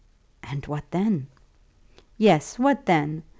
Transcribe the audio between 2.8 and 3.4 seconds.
then?